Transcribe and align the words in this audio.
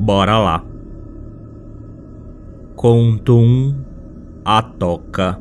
Bora 0.00 0.38
lá. 0.38 0.64
Conto 2.76 3.36
1 3.36 3.74
A 4.44 4.62
Toca 4.62 5.40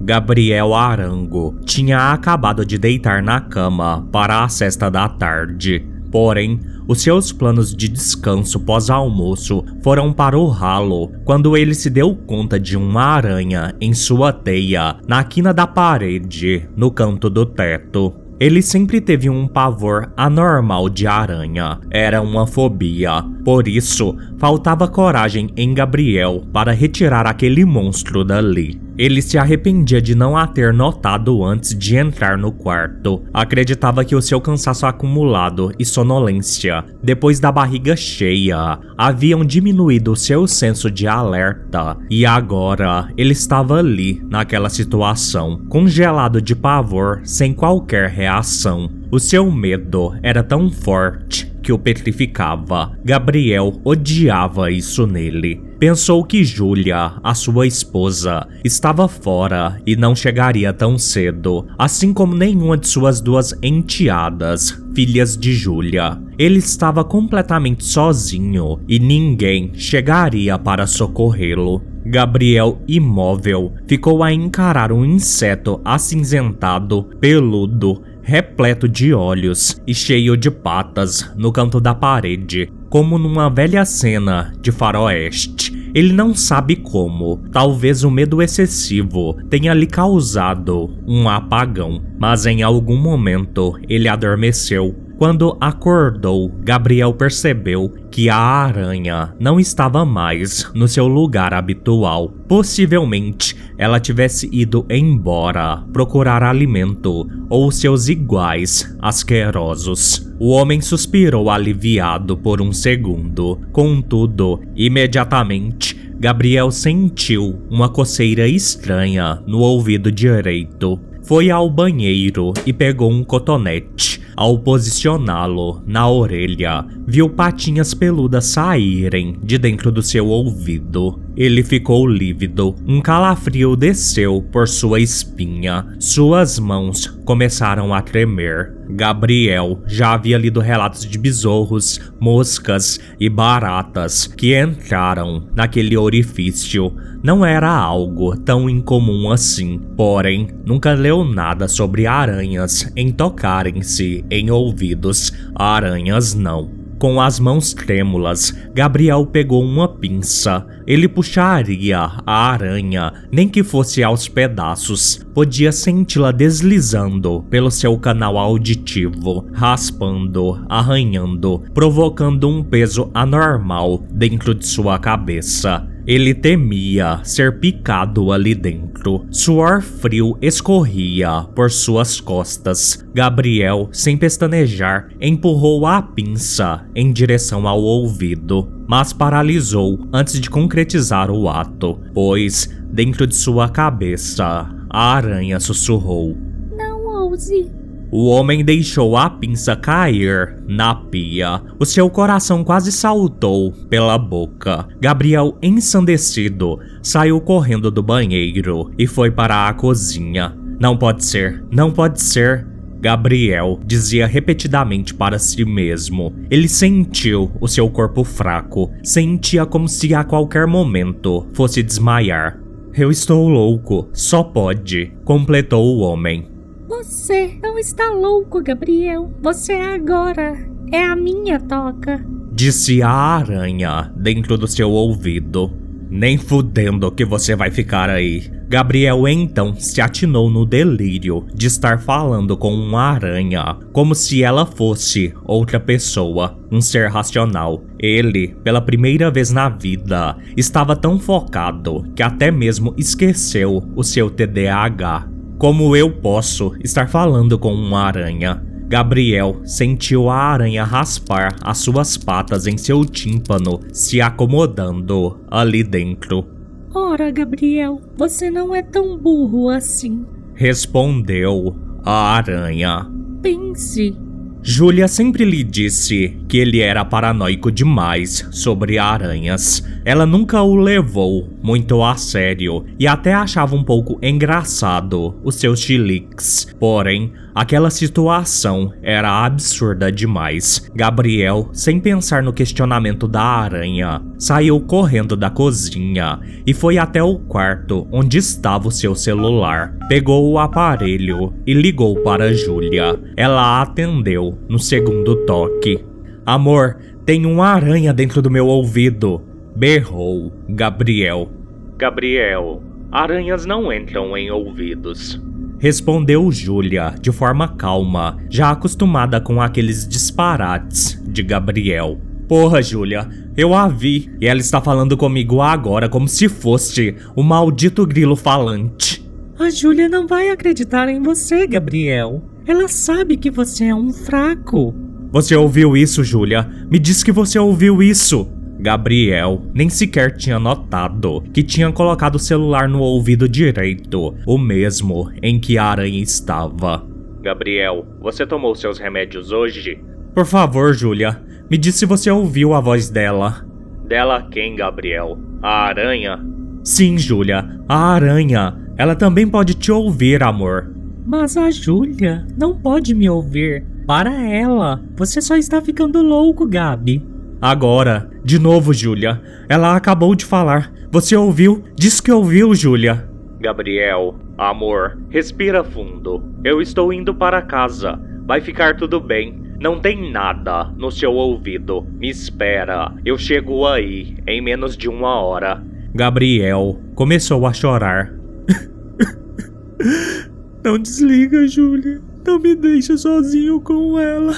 Gabriel 0.00 0.74
Arango 0.74 1.54
tinha 1.66 2.10
acabado 2.10 2.64
de 2.64 2.78
deitar 2.78 3.22
na 3.22 3.38
cama 3.38 4.08
para 4.10 4.42
a 4.42 4.48
cesta 4.48 4.90
da 4.90 5.06
tarde. 5.08 5.86
Porém, 6.10 6.58
os 6.88 7.02
seus 7.02 7.32
planos 7.32 7.76
de 7.76 7.86
descanso 7.86 8.58
pós-almoço 8.60 9.62
foram 9.82 10.10
para 10.10 10.38
o 10.38 10.46
ralo 10.48 11.12
quando 11.22 11.58
ele 11.58 11.74
se 11.74 11.90
deu 11.90 12.16
conta 12.16 12.58
de 12.58 12.78
uma 12.78 13.02
aranha 13.02 13.74
em 13.78 13.92
sua 13.92 14.32
teia 14.32 14.96
na 15.06 15.22
quina 15.22 15.52
da 15.52 15.66
parede, 15.66 16.66
no 16.74 16.90
canto 16.90 17.28
do 17.28 17.44
teto. 17.44 18.23
Ele 18.38 18.60
sempre 18.62 19.00
teve 19.00 19.30
um 19.30 19.46
pavor 19.46 20.12
anormal 20.16 20.88
de 20.88 21.06
aranha, 21.06 21.78
era 21.90 22.20
uma 22.20 22.46
fobia. 22.46 23.22
Por 23.44 23.68
isso, 23.68 24.16
faltava 24.38 24.88
coragem 24.88 25.50
em 25.56 25.72
Gabriel 25.72 26.42
para 26.52 26.72
retirar 26.72 27.26
aquele 27.26 27.64
monstro 27.64 28.24
dali. 28.24 28.80
Ele 28.96 29.20
se 29.20 29.36
arrependia 29.36 30.00
de 30.00 30.14
não 30.14 30.36
a 30.36 30.46
ter 30.46 30.72
notado 30.72 31.42
antes 31.44 31.76
de 31.76 31.96
entrar 31.96 32.38
no 32.38 32.52
quarto. 32.52 33.22
Acreditava 33.32 34.04
que 34.04 34.14
o 34.14 34.22
seu 34.22 34.40
cansaço 34.40 34.86
acumulado 34.86 35.72
e 35.78 35.84
sonolência, 35.84 36.84
depois 37.02 37.40
da 37.40 37.50
barriga 37.50 37.96
cheia, 37.96 38.78
haviam 38.96 39.44
diminuído 39.44 40.14
seu 40.14 40.46
senso 40.46 40.90
de 40.90 41.06
alerta. 41.06 41.96
E 42.08 42.24
agora 42.24 43.08
ele 43.16 43.32
estava 43.32 43.78
ali, 43.78 44.22
naquela 44.28 44.68
situação, 44.68 45.62
congelado 45.68 46.40
de 46.40 46.54
pavor, 46.54 47.20
sem 47.24 47.52
qualquer 47.52 48.08
reação. 48.08 48.90
O 49.10 49.18
seu 49.18 49.50
medo 49.50 50.14
era 50.22 50.42
tão 50.42 50.70
forte 50.70 51.52
que 51.62 51.72
o 51.72 51.78
petrificava. 51.78 52.92
Gabriel 53.02 53.80
odiava 53.82 54.70
isso 54.70 55.06
nele. 55.06 55.62
Pensou 55.78 56.24
que 56.24 56.44
Júlia, 56.44 57.14
a 57.22 57.34
sua 57.34 57.66
esposa, 57.66 58.46
estava 58.64 59.08
fora 59.08 59.80
e 59.84 59.96
não 59.96 60.14
chegaria 60.14 60.72
tão 60.72 60.96
cedo, 60.96 61.66
assim 61.78 62.12
como 62.12 62.34
nenhuma 62.34 62.78
de 62.78 62.86
suas 62.86 63.20
duas 63.20 63.54
enteadas, 63.62 64.80
filhas 64.94 65.36
de 65.36 65.52
Júlia. 65.52 66.18
Ele 66.38 66.58
estava 66.58 67.04
completamente 67.04 67.84
sozinho 67.84 68.80
e 68.88 68.98
ninguém 68.98 69.72
chegaria 69.74 70.58
para 70.58 70.86
socorrê-lo. 70.86 71.82
Gabriel, 72.06 72.80
imóvel, 72.86 73.72
ficou 73.86 74.22
a 74.22 74.32
encarar 74.32 74.92
um 74.92 75.04
inseto 75.04 75.80
acinzentado, 75.84 77.04
peludo 77.18 78.02
repleto 78.24 78.88
de 78.88 79.12
olhos 79.12 79.80
e 79.86 79.94
cheio 79.94 80.36
de 80.36 80.50
patas 80.50 81.30
no 81.36 81.52
canto 81.52 81.78
da 81.78 81.94
parede, 81.94 82.72
como 82.88 83.18
numa 83.18 83.50
velha 83.50 83.84
cena 83.84 84.52
de 84.60 84.72
faroeste. 84.72 85.72
Ele 85.94 86.12
não 86.12 86.34
sabe 86.34 86.74
como, 86.74 87.36
talvez 87.52 88.02
o 88.02 88.10
medo 88.10 88.42
excessivo 88.42 89.36
tenha 89.48 89.72
lhe 89.74 89.86
causado 89.86 90.90
um 91.06 91.28
apagão, 91.28 92.02
mas 92.18 92.46
em 92.46 92.62
algum 92.62 92.96
momento 92.96 93.78
ele 93.88 94.08
adormeceu 94.08 95.03
quando 95.16 95.56
acordou, 95.60 96.50
Gabriel 96.62 97.14
percebeu 97.14 97.92
que 98.10 98.28
a 98.28 98.36
aranha 98.36 99.34
não 99.38 99.60
estava 99.60 100.04
mais 100.04 100.70
no 100.74 100.88
seu 100.88 101.06
lugar 101.06 101.54
habitual. 101.54 102.30
Possivelmente 102.48 103.56
ela 103.78 104.00
tivesse 104.00 104.48
ido 104.52 104.84
embora 104.90 105.84
procurar 105.92 106.42
alimento 106.42 107.28
ou 107.48 107.70
seus 107.70 108.08
iguais 108.08 108.96
asquerosos. 109.00 110.32
O 110.38 110.50
homem 110.50 110.80
suspirou 110.80 111.48
aliviado 111.48 112.36
por 112.36 112.60
um 112.60 112.72
segundo. 112.72 113.60
Contudo, 113.72 114.60
imediatamente 114.74 115.94
Gabriel 116.18 116.70
sentiu 116.70 117.62
uma 117.70 117.88
coceira 117.88 118.48
estranha 118.48 119.40
no 119.46 119.58
ouvido 119.58 120.10
direito. 120.10 120.98
Foi 121.22 121.50
ao 121.50 121.70
banheiro 121.70 122.52
e 122.66 122.72
pegou 122.72 123.10
um 123.10 123.22
cotonete 123.22 124.23
ao 124.36 124.58
posicioná-lo 124.58 125.82
na 125.86 126.08
orelha, 126.08 126.86
viu 127.06 127.28
patinhas 127.28 127.94
peludas 127.94 128.46
saírem 128.46 129.38
de 129.42 129.58
dentro 129.58 129.90
do 129.90 130.02
seu 130.02 130.26
ouvido. 130.26 131.23
Ele 131.36 131.62
ficou 131.62 132.06
lívido, 132.06 132.76
um 132.86 133.00
calafrio 133.00 133.74
desceu 133.74 134.40
por 134.52 134.68
sua 134.68 135.00
espinha, 135.00 135.84
suas 135.98 136.58
mãos 136.58 137.06
começaram 137.24 137.92
a 137.92 138.00
tremer. 138.00 138.72
Gabriel 138.88 139.82
já 139.86 140.12
havia 140.12 140.38
lido 140.38 140.60
relatos 140.60 141.04
de 141.06 141.18
besouros, 141.18 142.00
moscas 142.20 143.00
e 143.18 143.28
baratas 143.28 144.26
que 144.26 144.56
entraram 144.56 145.48
naquele 145.54 145.96
orifício. 145.96 146.94
Não 147.22 147.44
era 147.44 147.70
algo 147.70 148.36
tão 148.36 148.68
incomum 148.68 149.32
assim, 149.32 149.80
porém, 149.96 150.48
nunca 150.64 150.92
leu 150.92 151.24
nada 151.24 151.66
sobre 151.66 152.06
aranhas 152.06 152.92
em 152.94 153.10
tocarem-se 153.10 154.24
em 154.30 154.50
ouvidos. 154.50 155.32
Aranhas 155.54 156.34
não. 156.34 156.83
Com 157.04 157.20
as 157.20 157.38
mãos 157.38 157.74
trêmulas, 157.74 158.56
Gabriel 158.74 159.26
pegou 159.26 159.62
uma 159.62 159.86
pinça. 159.86 160.66
Ele 160.86 161.06
puxaria 161.06 161.98
a 161.98 162.50
aranha, 162.50 163.12
nem 163.30 163.46
que 163.46 163.62
fosse 163.62 164.02
aos 164.02 164.26
pedaços. 164.26 165.20
Podia 165.34 165.70
senti-la 165.70 166.32
deslizando 166.32 167.44
pelo 167.50 167.70
seu 167.70 167.98
canal 167.98 168.38
auditivo, 168.38 169.46
raspando, 169.52 170.64
arranhando, 170.66 171.62
provocando 171.74 172.48
um 172.48 172.64
peso 172.64 173.10
anormal 173.12 174.02
dentro 174.10 174.54
de 174.54 174.66
sua 174.66 174.98
cabeça. 174.98 175.86
Ele 176.06 176.34
temia 176.34 177.20
ser 177.24 177.58
picado 177.58 178.30
ali 178.30 178.54
dentro. 178.54 179.24
Suor 179.30 179.80
frio 179.80 180.36
escorria 180.42 181.46
por 181.54 181.70
suas 181.70 182.20
costas. 182.20 183.02
Gabriel, 183.14 183.88
sem 183.90 184.16
pestanejar, 184.16 185.08
empurrou 185.18 185.86
a 185.86 186.02
pinça 186.02 186.86
em 186.94 187.10
direção 187.10 187.66
ao 187.66 187.80
ouvido, 187.80 188.70
mas 188.86 189.14
paralisou 189.14 189.98
antes 190.12 190.38
de 190.38 190.50
concretizar 190.50 191.30
o 191.30 191.48
ato, 191.48 191.98
pois, 192.12 192.68
dentro 192.90 193.26
de 193.26 193.34
sua 193.34 193.70
cabeça, 193.70 194.68
a 194.90 195.14
aranha 195.14 195.58
sussurrou: 195.58 196.36
Não 196.76 197.06
ouse 197.06 197.83
o 198.10 198.26
homem 198.26 198.64
deixou 198.64 199.16
a 199.16 199.28
pinça 199.28 199.74
cair 199.74 200.62
na 200.66 200.94
pia. 200.94 201.60
O 201.78 201.84
seu 201.84 202.08
coração 202.08 202.62
quase 202.62 202.92
saltou 202.92 203.72
pela 203.88 204.16
boca. 204.16 204.86
Gabriel, 205.00 205.58
ensandecido, 205.62 206.78
saiu 207.02 207.40
correndo 207.40 207.90
do 207.90 208.02
banheiro 208.02 208.90
e 208.98 209.06
foi 209.06 209.30
para 209.30 209.68
a 209.68 209.74
cozinha. 209.74 210.56
Não 210.80 210.96
pode 210.96 211.24
ser, 211.24 211.64
não 211.70 211.90
pode 211.90 212.20
ser. 212.20 212.66
Gabriel 213.00 213.78
dizia 213.84 214.26
repetidamente 214.26 215.12
para 215.12 215.38
si 215.38 215.64
mesmo. 215.64 216.34
Ele 216.50 216.68
sentiu 216.68 217.52
o 217.60 217.68
seu 217.68 217.90
corpo 217.90 218.24
fraco, 218.24 218.90
sentia 219.02 219.66
como 219.66 219.88
se 219.88 220.14
a 220.14 220.24
qualquer 220.24 220.66
momento 220.66 221.46
fosse 221.52 221.82
desmaiar. 221.82 222.58
Eu 222.94 223.10
estou 223.10 223.48
louco, 223.48 224.08
só 224.12 224.42
pode, 224.42 225.12
completou 225.24 225.84
o 225.84 225.98
homem. 225.98 226.53
Você 226.86 227.58
não 227.62 227.78
está 227.78 228.10
louco, 228.10 228.62
Gabriel. 228.62 229.32
Você 229.40 229.72
agora 229.72 230.54
é 230.92 231.02
a 231.02 231.16
minha 231.16 231.58
toca. 231.58 232.24
Disse 232.52 233.02
a 233.02 233.10
aranha 233.10 234.12
dentro 234.14 234.58
do 234.58 234.68
seu 234.68 234.90
ouvido. 234.90 235.72
Nem 236.10 236.36
fudendo 236.36 237.10
que 237.10 237.24
você 237.24 237.56
vai 237.56 237.70
ficar 237.70 238.10
aí. 238.10 238.52
Gabriel 238.68 239.26
então 239.26 239.74
se 239.74 240.00
atinou 240.00 240.50
no 240.50 240.66
delírio 240.66 241.46
de 241.54 241.66
estar 241.66 242.00
falando 242.00 242.56
com 242.56 242.72
uma 242.72 243.12
aranha, 243.12 243.78
como 243.92 244.14
se 244.14 244.42
ela 244.42 244.66
fosse 244.66 245.34
outra 245.44 245.80
pessoa, 245.80 246.58
um 246.70 246.80
ser 246.80 247.08
racional. 247.08 247.82
Ele, 247.98 248.48
pela 248.62 248.80
primeira 248.80 249.30
vez 249.30 249.50
na 249.50 249.68
vida, 249.68 250.36
estava 250.56 250.94
tão 250.94 251.18
focado 251.18 252.04
que 252.14 252.22
até 252.22 252.50
mesmo 252.50 252.94
esqueceu 252.96 253.82
o 253.96 254.04
seu 254.04 254.30
TDAH 254.30 255.33
como 255.64 255.96
eu 255.96 256.10
posso 256.10 256.74
estar 256.84 257.08
falando 257.08 257.58
com 257.58 257.72
uma 257.72 258.02
aranha? 258.02 258.62
Gabriel 258.86 259.62
sentiu 259.64 260.28
a 260.28 260.36
aranha 260.36 260.84
raspar 260.84 261.56
as 261.62 261.78
suas 261.78 262.18
patas 262.18 262.66
em 262.66 262.76
seu 262.76 263.02
tímpano, 263.02 263.80
se 263.90 264.20
acomodando 264.20 265.40
ali 265.50 265.82
dentro. 265.82 266.46
Ora, 266.92 267.30
Gabriel, 267.30 267.98
você 268.14 268.50
não 268.50 268.74
é 268.74 268.82
tão 268.82 269.16
burro 269.16 269.70
assim. 269.70 270.26
Respondeu 270.54 271.74
a 272.04 272.34
aranha. 272.34 273.10
Pense. 273.40 274.14
Júlia 274.60 275.08
sempre 275.08 275.46
lhe 275.46 275.64
disse 275.64 276.36
que 276.54 276.58
ele 276.58 276.78
era 276.78 277.04
paranoico 277.04 277.68
demais 277.68 278.46
sobre 278.52 278.96
aranhas. 278.96 279.84
Ela 280.04 280.24
nunca 280.24 280.62
o 280.62 280.76
levou 280.76 281.48
muito 281.60 282.00
a 282.00 282.14
sério 282.14 282.84
e 282.96 283.08
até 283.08 283.34
achava 283.34 283.74
um 283.74 283.82
pouco 283.82 284.20
engraçado 284.22 285.34
os 285.42 285.56
seus 285.56 285.80
chiliques. 285.80 286.68
Porém, 286.78 287.32
aquela 287.52 287.90
situação 287.90 288.92
era 289.02 289.44
absurda 289.44 290.12
demais. 290.12 290.88
Gabriel, 290.94 291.70
sem 291.72 291.98
pensar 291.98 292.40
no 292.40 292.52
questionamento 292.52 293.26
da 293.26 293.42
aranha, 293.42 294.22
saiu 294.38 294.80
correndo 294.80 295.34
da 295.36 295.50
cozinha 295.50 296.38
e 296.64 296.72
foi 296.72 296.98
até 296.98 297.20
o 297.20 297.36
quarto 297.36 298.06
onde 298.12 298.38
estava 298.38 298.86
o 298.86 298.92
seu 298.92 299.16
celular. 299.16 299.96
Pegou 300.08 300.52
o 300.52 300.60
aparelho 300.60 301.52
e 301.66 301.74
ligou 301.74 302.22
para 302.22 302.54
Júlia. 302.54 303.18
Ela 303.36 303.82
atendeu 303.82 304.56
no 304.68 304.78
segundo 304.78 305.34
toque. 305.46 306.13
Amor, 306.46 306.98
tem 307.24 307.46
uma 307.46 307.68
aranha 307.68 308.12
dentro 308.12 308.42
do 308.42 308.50
meu 308.50 308.66
ouvido, 308.66 309.42
berrou 309.74 310.52
Gabriel. 310.68 311.50
Gabriel, 311.96 312.82
aranhas 313.10 313.64
não 313.64 313.90
entram 313.90 314.36
em 314.36 314.50
ouvidos. 314.50 315.40
Respondeu 315.78 316.50
Júlia 316.52 317.14
de 317.20 317.32
forma 317.32 317.68
calma, 317.68 318.38
já 318.50 318.70
acostumada 318.70 319.40
com 319.40 319.60
aqueles 319.60 320.06
disparates 320.06 321.20
de 321.26 321.42
Gabriel. 321.42 322.18
Porra, 322.46 322.82
Júlia, 322.82 323.28
eu 323.56 323.72
a 323.72 323.88
vi 323.88 324.30
e 324.38 324.46
ela 324.46 324.60
está 324.60 324.80
falando 324.80 325.16
comigo 325.16 325.62
agora 325.62 326.08
como 326.08 326.28
se 326.28 326.48
fosse 326.48 327.16
o 327.34 327.42
maldito 327.42 328.06
grilo 328.06 328.36
falante. 328.36 329.24
A 329.58 329.70
Júlia 329.70 330.08
não 330.08 330.26
vai 330.26 330.50
acreditar 330.50 331.08
em 331.08 331.22
você, 331.22 331.66
Gabriel. 331.66 332.42
Ela 332.66 332.88
sabe 332.88 333.36
que 333.36 333.50
você 333.50 333.84
é 333.86 333.94
um 333.94 334.12
fraco. 334.12 334.94
Você 335.34 335.56
ouviu 335.56 335.96
isso, 335.96 336.22
Júlia? 336.22 336.64
Me 336.88 336.96
diz 336.96 337.24
que 337.24 337.32
você 337.32 337.58
ouviu 337.58 338.00
isso. 338.00 338.48
Gabriel 338.78 339.62
nem 339.74 339.88
sequer 339.88 340.36
tinha 340.36 340.60
notado 340.60 341.42
que 341.52 341.60
tinha 341.60 341.90
colocado 341.90 342.36
o 342.36 342.38
celular 342.38 342.88
no 342.88 343.00
ouvido 343.00 343.48
direito, 343.48 344.32
o 344.46 344.56
mesmo 344.56 345.32
em 345.42 345.58
que 345.58 345.76
a 345.76 345.86
aranha 345.86 346.22
estava. 346.22 347.04
Gabriel, 347.42 348.06
você 348.20 348.46
tomou 348.46 348.76
seus 348.76 348.96
remédios 348.96 349.50
hoje? 349.50 349.98
Por 350.32 350.46
favor, 350.46 350.94
Júlia, 350.94 351.42
me 351.68 351.76
diz 351.76 351.96
se 351.96 352.06
você 352.06 352.30
ouviu 352.30 352.72
a 352.72 352.80
voz 352.80 353.10
dela. 353.10 353.66
Dela 354.06 354.46
quem, 354.52 354.76
Gabriel? 354.76 355.36
A 355.60 355.86
aranha? 355.86 356.38
Sim, 356.84 357.18
Júlia, 357.18 357.80
a 357.88 358.14
aranha. 358.14 358.76
Ela 358.96 359.16
também 359.16 359.48
pode 359.48 359.74
te 359.74 359.90
ouvir, 359.90 360.44
amor. 360.44 360.94
Mas 361.26 361.56
a 361.56 361.72
Júlia 361.72 362.46
não 362.56 362.78
pode 362.78 363.12
me 363.12 363.28
ouvir. 363.28 363.93
Para 364.06 364.34
ela, 364.42 365.00
você 365.16 365.40
só 365.40 365.56
está 365.56 365.80
ficando 365.80 366.22
louco, 366.22 366.66
Gabi. 366.66 367.24
Agora, 367.60 368.28
de 368.44 368.58
novo, 368.58 368.92
Júlia. 368.92 369.40
Ela 369.66 369.96
acabou 369.96 370.34
de 370.34 370.44
falar. 370.44 370.92
Você 371.10 371.34
ouviu? 371.34 371.82
Diz 371.96 372.20
que 372.20 372.30
ouviu, 372.30 372.74
Júlia. 372.74 373.26
Gabriel, 373.58 374.34
amor, 374.58 375.18
respira 375.30 375.82
fundo. 375.82 376.44
Eu 376.62 376.82
estou 376.82 377.14
indo 377.14 377.34
para 377.34 377.62
casa. 377.62 378.20
Vai 378.46 378.60
ficar 378.60 378.96
tudo 378.96 379.18
bem. 379.18 379.58
Não 379.80 379.98
tem 379.98 380.30
nada 380.30 380.92
no 380.98 381.10
seu 381.10 381.32
ouvido. 381.32 382.06
Me 382.18 382.28
espera. 382.28 383.10
Eu 383.24 383.38
chego 383.38 383.86
aí 383.86 384.36
em 384.46 384.60
menos 384.60 384.98
de 384.98 385.08
uma 385.08 385.40
hora. 385.40 385.82
Gabriel 386.14 387.00
começou 387.14 387.66
a 387.66 387.72
chorar. 387.72 388.34
Não 390.84 390.98
desliga, 390.98 391.66
Júlia. 391.66 392.20
Não 392.46 392.58
me 392.58 392.74
deixa 392.74 393.16
sozinho 393.16 393.80
com 393.80 394.18
ela. 394.18 394.54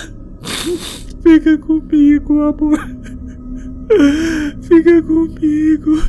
Fica 1.22 1.56
comigo, 1.58 2.40
amor. 2.40 2.78
Fica 4.62 5.02
comigo. 5.02 6.02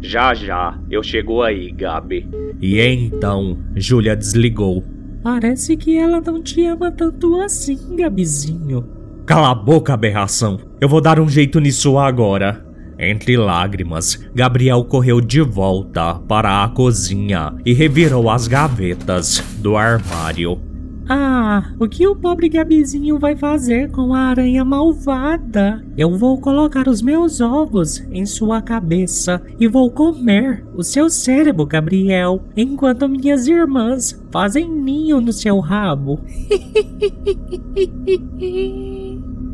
Já 0.00 0.34
já, 0.34 0.78
eu 0.90 1.02
chego 1.02 1.42
aí, 1.42 1.70
Gabi. 1.70 2.28
E 2.60 2.80
então, 2.80 3.58
Júlia 3.76 4.16
desligou. 4.16 4.84
Parece 5.22 5.76
que 5.76 5.96
ela 5.96 6.20
não 6.20 6.42
te 6.42 6.64
ama 6.64 6.90
tanto 6.90 7.40
assim, 7.40 7.96
Gabizinho. 7.96 8.84
Cala 9.24 9.52
a 9.52 9.54
boca, 9.54 9.94
aberração. 9.94 10.58
Eu 10.80 10.88
vou 10.88 11.00
dar 11.00 11.20
um 11.20 11.28
jeito 11.28 11.60
nisso 11.60 11.96
agora. 11.96 12.66
Entre 12.98 13.36
lágrimas, 13.36 14.28
Gabriel 14.34 14.84
correu 14.84 15.20
de 15.20 15.40
volta 15.40 16.14
para 16.14 16.64
a 16.64 16.68
cozinha 16.68 17.54
e 17.64 17.72
revirou 17.72 18.28
as 18.28 18.48
gavetas 18.48 19.42
do 19.58 19.76
armário. 19.76 20.71
Ah, 21.08 21.72
o 21.78 21.88
que 21.88 22.06
o 22.06 22.14
pobre 22.14 22.48
Gabizinho 22.48 23.18
vai 23.18 23.36
fazer 23.36 23.90
com 23.90 24.14
a 24.14 24.20
aranha 24.20 24.64
malvada? 24.64 25.84
Eu 25.96 26.16
vou 26.16 26.40
colocar 26.40 26.88
os 26.88 27.02
meus 27.02 27.40
ovos 27.40 27.98
em 28.10 28.24
sua 28.24 28.62
cabeça 28.62 29.42
e 29.58 29.66
vou 29.66 29.90
comer 29.90 30.64
o 30.74 30.82
seu 30.82 31.10
cérebro, 31.10 31.66
Gabriel, 31.66 32.42
enquanto 32.56 33.08
minhas 33.08 33.46
irmãs 33.46 34.22
fazem 34.30 34.68
ninho 34.68 35.20
no 35.20 35.32
seu 35.32 35.58
rabo. 35.58 36.20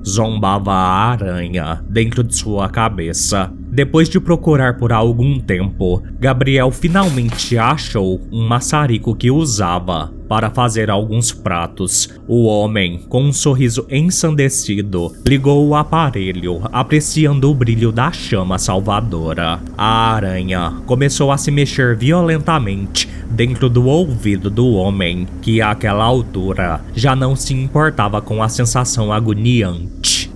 zombava 0.09 0.73
a 0.73 1.11
aranha 1.11 1.85
dentro 1.89 2.25
de 2.25 2.35
sua 2.35 2.69
cabeça. 2.69 3.53
Depois 3.79 4.09
de 4.09 4.19
procurar 4.19 4.77
por 4.77 4.93
algum 4.93 5.39
tempo, 5.39 6.03
Gabriel 6.19 6.73
finalmente 6.73 7.57
achou 7.57 8.21
um 8.33 8.45
maçarico 8.45 9.15
que 9.15 9.31
usava 9.31 10.13
para 10.29 10.51
fazer 10.51 10.91
alguns 10.91 11.31
pratos. 11.31 12.09
O 12.27 12.47
homem, 12.47 12.99
com 13.09 13.23
um 13.23 13.33
sorriso 13.33 13.87
ensandecido, 13.89 15.15
ligou 15.25 15.65
o 15.65 15.77
aparelho, 15.77 16.61
apreciando 16.73 17.49
o 17.49 17.55
brilho 17.55 17.93
da 17.93 18.11
chama 18.11 18.59
salvadora. 18.59 19.61
A 19.77 20.13
aranha 20.13 20.83
começou 20.85 21.31
a 21.31 21.39
se 21.39 21.53
mexer 21.53 21.95
violentamente 21.95 23.09
dentro 23.31 23.71
do 23.71 23.87
ouvido 23.87 24.51
do 24.51 24.73
homem, 24.73 25.29
que 25.41 25.62
àquela 25.62 26.02
altura 26.02 26.81
já 26.97 27.14
não 27.14 27.37
se 27.37 27.55
importava 27.55 28.21
com 28.21 28.43
a 28.43 28.49
sensação 28.49 29.12
agoniante. 29.12 30.29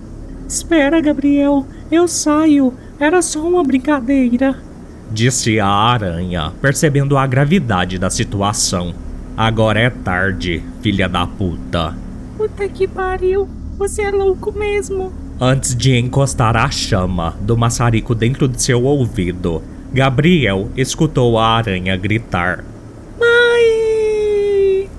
Espera, 0.47 1.01
Gabriel, 1.01 1.65
eu 1.91 2.07
saio. 2.07 2.73
Era 3.03 3.21
só 3.21 3.45
uma 3.45 3.61
brincadeira. 3.65 4.55
Disse 5.11 5.59
a 5.59 5.67
aranha, 5.67 6.53
percebendo 6.61 7.17
a 7.17 7.27
gravidade 7.27 7.99
da 7.99 8.09
situação. 8.09 8.95
Agora 9.35 9.77
é 9.77 9.89
tarde, 9.89 10.63
filha 10.81 11.09
da 11.09 11.27
puta. 11.27 11.93
Puta 12.37 12.65
que 12.69 12.87
pariu, 12.87 13.45
você 13.77 14.03
é 14.03 14.11
louco 14.11 14.53
mesmo. 14.57 15.11
Antes 15.37 15.75
de 15.75 15.97
encostar 15.97 16.55
a 16.55 16.71
chama 16.71 17.35
do 17.41 17.57
maçarico 17.57 18.15
dentro 18.15 18.47
de 18.47 18.61
seu 18.61 18.85
ouvido, 18.85 19.61
Gabriel 19.91 20.69
escutou 20.77 21.37
a 21.37 21.57
aranha 21.57 21.97
gritar: 21.97 22.63
Mãe! 23.19 24.89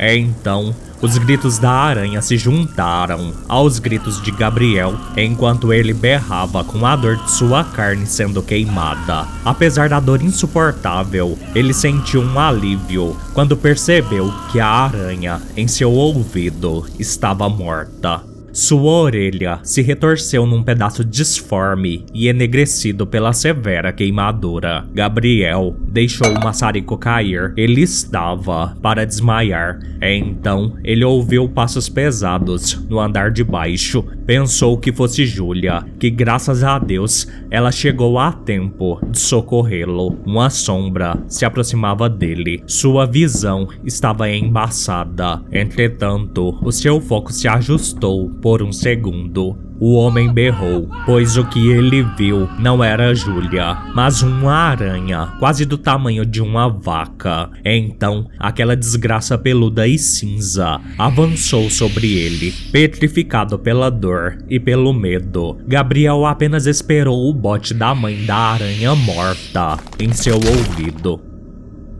Então, 0.00 0.74
os 1.02 1.18
gritos 1.18 1.58
da 1.58 1.70
aranha 1.70 2.22
se 2.22 2.38
juntaram 2.38 3.34
aos 3.48 3.80
gritos 3.80 4.22
de 4.22 4.30
Gabriel 4.30 4.94
enquanto 5.16 5.72
ele 5.72 5.92
berrava 5.92 6.62
com 6.62 6.86
a 6.86 6.94
dor 6.94 7.16
de 7.16 7.30
sua 7.32 7.64
carne 7.64 8.06
sendo 8.06 8.40
queimada. 8.40 9.26
Apesar 9.44 9.88
da 9.88 9.98
dor 9.98 10.22
insuportável, 10.22 11.36
ele 11.54 11.74
sentiu 11.74 12.22
um 12.22 12.38
alívio 12.38 13.16
quando 13.34 13.56
percebeu 13.56 14.32
que 14.52 14.60
a 14.60 14.68
aranha 14.68 15.42
em 15.56 15.66
seu 15.66 15.90
ouvido 15.90 16.86
estava 16.98 17.48
morta. 17.48 18.31
Sua 18.52 18.92
orelha 18.92 19.60
se 19.62 19.80
retorceu 19.80 20.44
num 20.44 20.62
pedaço 20.62 21.02
disforme 21.02 22.04
e 22.12 22.28
enegrecido 22.28 23.06
pela 23.06 23.32
severa 23.32 23.92
queimadura. 23.92 24.84
Gabriel 24.92 25.74
deixou 25.88 26.28
o 26.28 26.44
maçarico 26.44 26.98
cair. 26.98 27.54
Ele 27.56 27.80
estava 27.80 28.76
para 28.82 29.06
desmaiar. 29.06 29.80
Então, 30.02 30.74
ele 30.84 31.02
ouviu 31.02 31.48
passos 31.48 31.88
pesados 31.88 32.74
no 32.90 33.00
andar 33.00 33.30
de 33.30 33.42
baixo. 33.42 34.04
Pensou 34.26 34.76
que 34.76 34.92
fosse 34.92 35.24
Júlia, 35.24 35.84
que 35.98 36.10
graças 36.10 36.62
a 36.62 36.78
Deus 36.78 37.26
ela 37.50 37.72
chegou 37.72 38.18
a 38.18 38.32
tempo 38.32 39.00
de 39.10 39.18
socorrê-lo. 39.18 40.18
Uma 40.26 40.50
sombra 40.50 41.16
se 41.26 41.44
aproximava 41.46 42.08
dele. 42.08 42.62
Sua 42.66 43.06
visão 43.06 43.66
estava 43.84 44.28
embaçada. 44.30 45.40
Entretanto, 45.50 46.58
o 46.62 46.70
seu 46.70 47.00
foco 47.00 47.32
se 47.32 47.48
ajustou 47.48 48.28
por 48.42 48.62
um 48.62 48.72
segundo. 48.72 49.56
O 49.80 49.94
homem 49.94 50.32
berrou, 50.32 50.88
pois 51.06 51.36
o 51.36 51.44
que 51.44 51.70
ele 51.70 52.02
viu 52.16 52.48
não 52.58 52.84
era 52.84 53.14
Júlia, 53.14 53.78
mas 53.94 54.22
uma 54.22 54.52
aranha, 54.52 55.32
quase 55.38 55.64
do 55.64 55.78
tamanho 55.78 56.26
de 56.26 56.40
uma 56.40 56.68
vaca. 56.68 57.50
Então, 57.64 58.28
aquela 58.38 58.76
desgraça 58.76 59.38
peluda 59.38 59.88
e 59.88 59.98
cinza 59.98 60.80
avançou 60.98 61.70
sobre 61.70 62.12
ele, 62.16 62.52
petrificado 62.70 63.58
pela 63.58 63.90
dor 63.90 64.38
e 64.48 64.60
pelo 64.60 64.92
medo. 64.92 65.58
Gabriel 65.66 66.26
apenas 66.26 66.66
esperou 66.66 67.28
o 67.28 67.34
bote 67.34 67.74
da 67.74 67.94
mãe 67.94 68.24
da 68.24 68.36
aranha 68.36 68.94
morta 68.94 69.78
em 69.98 70.12
seu 70.12 70.34
ouvido. 70.36 71.20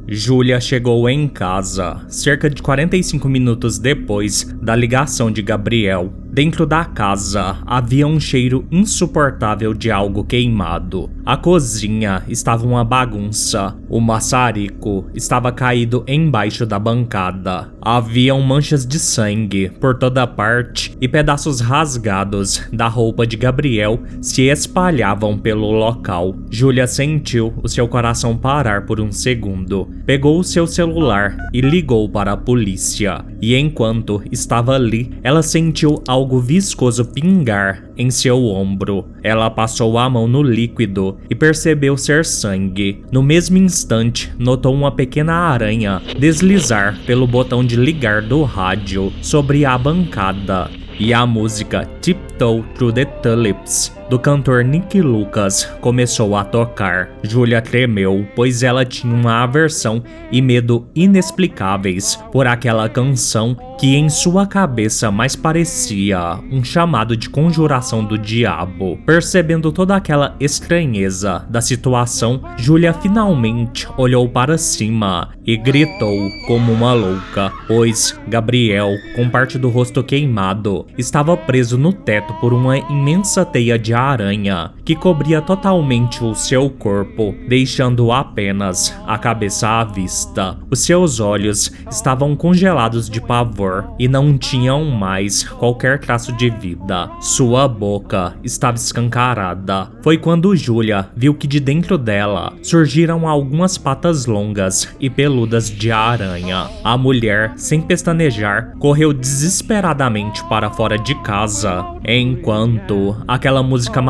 Júlia 0.06 0.60
chegou 0.60 1.08
em 1.08 1.28
casa 1.28 2.04
cerca 2.08 2.50
de 2.50 2.60
45 2.60 3.28
minutos 3.28 3.78
depois 3.78 4.42
da 4.60 4.74
ligação 4.74 5.30
de 5.30 5.42
Gabriel 5.42 6.12
Dentro 6.32 6.64
da 6.64 6.82
casa 6.82 7.58
havia 7.66 8.06
um 8.06 8.18
cheiro 8.18 8.64
insuportável 8.72 9.74
de 9.74 9.90
algo 9.90 10.24
queimado. 10.24 11.10
A 11.26 11.36
cozinha 11.36 12.22
estava 12.26 12.66
uma 12.66 12.82
bagunça. 12.82 13.76
O 13.86 14.00
maçarico 14.00 15.10
estava 15.14 15.52
caído 15.52 16.02
embaixo 16.08 16.64
da 16.64 16.78
bancada. 16.78 17.70
Haviam 17.82 18.40
manchas 18.40 18.86
de 18.86 18.98
sangue 18.98 19.70
por 19.78 19.98
toda 19.98 20.26
parte 20.26 20.96
e 21.02 21.06
pedaços 21.06 21.60
rasgados 21.60 22.62
da 22.72 22.88
roupa 22.88 23.26
de 23.26 23.36
Gabriel 23.36 24.00
se 24.22 24.44
espalhavam 24.44 25.36
pelo 25.36 25.70
local. 25.70 26.34
Julia 26.50 26.86
sentiu 26.86 27.52
o 27.62 27.68
seu 27.68 27.86
coração 27.86 28.38
parar 28.38 28.86
por 28.86 29.02
um 29.02 29.12
segundo. 29.12 29.90
Pegou 30.06 30.40
o 30.40 30.44
seu 30.44 30.66
celular 30.66 31.36
e 31.52 31.60
ligou 31.60 32.08
para 32.08 32.32
a 32.32 32.36
polícia. 32.38 33.22
E 33.42 33.54
enquanto 33.54 34.22
estava 34.32 34.74
ali, 34.74 35.10
ela 35.22 35.42
sentiu 35.42 36.02
algo 36.08 36.21
algo 36.22 36.38
viscoso 36.38 37.04
pingar 37.04 37.82
em 37.96 38.08
seu 38.08 38.44
ombro. 38.44 39.06
Ela 39.24 39.50
passou 39.50 39.98
a 39.98 40.08
mão 40.08 40.28
no 40.28 40.40
líquido 40.40 41.18
e 41.28 41.34
percebeu 41.34 41.96
ser 41.96 42.24
sangue. 42.24 43.02
No 43.10 43.24
mesmo 43.24 43.58
instante, 43.58 44.32
notou 44.38 44.72
uma 44.72 44.92
pequena 44.92 45.32
aranha 45.32 46.00
deslizar 46.16 46.96
pelo 47.04 47.26
botão 47.26 47.64
de 47.64 47.74
ligar 47.74 48.22
do 48.22 48.44
rádio 48.44 49.12
sobre 49.20 49.64
a 49.64 49.76
bancada 49.76 50.70
e 50.96 51.12
a 51.12 51.26
música 51.26 51.88
Tiptoe 52.00 52.62
Through 52.74 52.92
the 52.92 53.04
Tulips 53.04 53.92
do 54.12 54.18
cantor 54.18 54.62
Nick 54.62 55.00
Lucas 55.00 55.64
começou 55.80 56.36
a 56.36 56.44
tocar. 56.44 57.08
Julia 57.22 57.62
tremeu, 57.62 58.26
pois 58.36 58.62
ela 58.62 58.84
tinha 58.84 59.14
uma 59.14 59.42
aversão 59.42 60.04
e 60.30 60.42
medo 60.42 60.86
inexplicáveis 60.94 62.16
por 62.30 62.46
aquela 62.46 62.90
canção 62.90 63.56
que 63.78 63.96
em 63.96 64.10
sua 64.10 64.46
cabeça 64.46 65.10
mais 65.10 65.34
parecia 65.34 66.38
um 66.52 66.62
chamado 66.62 67.16
de 67.16 67.30
conjuração 67.30 68.04
do 68.04 68.18
diabo. 68.18 68.98
Percebendo 69.06 69.72
toda 69.72 69.96
aquela 69.96 70.36
estranheza 70.38 71.46
da 71.48 71.62
situação, 71.62 72.42
Julia 72.58 72.92
finalmente 72.92 73.88
olhou 73.96 74.28
para 74.28 74.58
cima 74.58 75.30
e 75.44 75.56
gritou 75.56 76.16
como 76.46 76.70
uma 76.70 76.92
louca, 76.92 77.50
pois 77.66 78.16
Gabriel, 78.28 78.90
com 79.16 79.28
parte 79.28 79.58
do 79.58 79.68
rosto 79.68 80.04
queimado, 80.04 80.86
estava 80.96 81.36
preso 81.36 81.76
no 81.78 81.92
teto 81.92 82.34
por 82.34 82.52
uma 82.52 82.76
imensa 82.76 83.44
teia 83.44 83.78
de 83.78 83.92
aranha 84.10 84.58
que 84.84 84.96
cobria 84.96 85.40
totalmente 85.40 86.24
o 86.24 86.34
seu 86.34 86.68
corpo, 86.68 87.34
deixando 87.46 88.10
apenas 88.10 88.96
a 89.06 89.18
cabeça 89.18 89.68
à 89.68 89.84
vista. 89.84 90.58
Os 90.70 90.80
seus 90.80 91.20
olhos 91.20 91.70
estavam 91.90 92.34
congelados 92.34 93.08
de 93.08 93.20
pavor 93.20 93.88
e 93.98 94.08
não 94.08 94.36
tinham 94.36 94.84
mais 94.86 95.44
qualquer 95.44 96.00
traço 96.00 96.32
de 96.32 96.50
vida. 96.50 97.10
Sua 97.20 97.68
boca 97.68 98.34
estava 98.42 98.76
escancarada. 98.76 99.90
Foi 100.02 100.18
quando 100.18 100.56
Julia 100.56 101.08
viu 101.14 101.34
que 101.34 101.46
de 101.46 101.60
dentro 101.60 101.96
dela 101.96 102.52
surgiram 102.62 103.28
algumas 103.28 103.78
patas 103.78 104.26
longas 104.26 104.88
e 104.98 105.08
peludas 105.08 105.70
de 105.70 105.92
aranha. 105.92 106.68
A 106.82 106.96
mulher, 106.96 107.52
sem 107.56 107.80
pestanejar, 107.80 108.74
correu 108.78 109.12
desesperadamente 109.12 110.42
para 110.44 110.70
fora 110.70 110.98
de 110.98 111.14
casa, 111.22 111.84
enquanto 112.04 113.16
aquela 113.28 113.62
música 113.62 113.82
música 113.82 114.00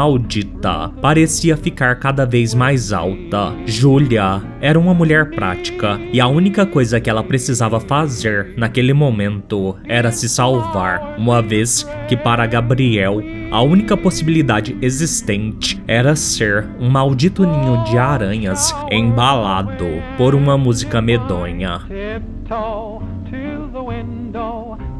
maldita 0.72 0.92
parecia 1.00 1.56
ficar 1.56 1.96
cada 1.96 2.24
vez 2.24 2.54
mais 2.54 2.92
alta. 2.92 3.54
Julia 3.66 4.42
era 4.60 4.78
uma 4.78 4.94
mulher 4.94 5.30
prática 5.30 6.00
e 6.12 6.20
a 6.20 6.26
única 6.26 6.64
coisa 6.64 7.00
que 7.00 7.10
ela 7.10 7.22
precisava 7.22 7.80
fazer 7.80 8.54
naquele 8.56 8.92
momento 8.92 9.76
era 9.86 10.10
se 10.10 10.28
salvar, 10.28 11.16
uma 11.18 11.42
vez 11.42 11.86
que 12.08 12.16
para 12.16 12.46
Gabriel 12.46 13.20
a 13.50 13.60
única 13.60 13.96
possibilidade 13.96 14.76
existente 14.80 15.82
era 15.86 16.16
ser 16.16 16.66
um 16.80 16.88
maldito 16.88 17.44
ninho 17.44 17.84
de 17.84 17.98
aranhas 17.98 18.74
embalado 18.90 19.86
por 20.16 20.34
uma 20.34 20.56
música 20.56 21.02
medonha. 21.02 21.82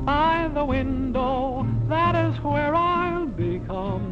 by 0.05 0.51
the 0.53 0.65
window, 0.65 1.65
that 1.89 2.17
is 2.17 2.35
where 2.43 2.75
I'll 2.75 3.27
become 3.27 4.12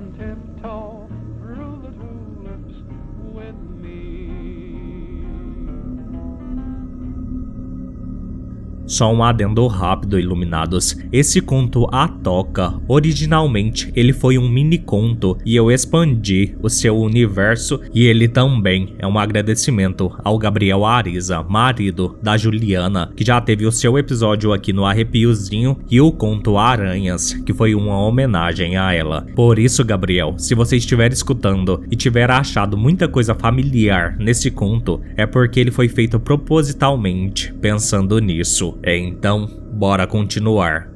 Só 8.91 9.15
um 9.15 9.23
adendo 9.23 9.69
rápido, 9.69 10.19
iluminados. 10.19 10.99
Esse 11.13 11.41
conto 11.41 11.87
A 11.93 12.09
Toca, 12.09 12.75
originalmente 12.89 13.93
ele 13.95 14.13
foi 14.13 14.37
um 14.37 14.49
mini 14.49 14.79
conto 14.79 15.39
e 15.47 15.55
eu 15.55 15.71
expandi 15.71 16.57
o 16.61 16.69
seu 16.69 16.99
universo 16.99 17.81
e 17.95 18.05
ele 18.09 18.27
também 18.27 18.97
é 18.99 19.07
um 19.07 19.17
agradecimento 19.17 20.11
ao 20.25 20.37
Gabriel 20.37 20.85
Ariza, 20.85 21.41
marido 21.41 22.19
da 22.21 22.37
Juliana, 22.37 23.13
que 23.15 23.25
já 23.25 23.41
teve 23.41 23.65
o 23.65 23.71
seu 23.71 23.97
episódio 23.97 24.53
aqui 24.53 24.73
no 24.73 24.85
Arrepiozinho 24.85 25.79
e 25.89 26.01
o 26.01 26.11
conto 26.11 26.59
Aranhas, 26.59 27.33
que 27.47 27.55
foi 27.55 27.77
uma 27.77 27.97
homenagem 27.97 28.77
a 28.77 28.93
ela. 28.93 29.25
Por 29.37 29.61
isso, 29.61 29.85
Gabriel, 29.85 30.35
se 30.37 30.53
você 30.53 30.77
estiver 30.77 31.13
escutando 31.13 31.85
e 31.89 31.95
tiver 31.95 32.29
achado 32.29 32.77
muita 32.77 33.07
coisa 33.07 33.37
familiar 33.37 34.17
nesse 34.19 34.51
conto, 34.51 35.01
é 35.17 35.27
porque 35.27 35.61
ele 35.61 35.71
foi 35.71 35.89
feito 35.89 36.19
propositalmente 36.19 37.55
pensando 37.61 38.19
nisso. 38.19 38.80
Então, 38.85 39.47
bora 39.73 40.07
continuar. 40.07 40.91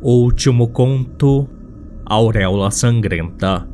Último 0.00 0.68
conto: 0.68 1.48
Auréola 2.04 2.70
Sangrenta. 2.70 3.68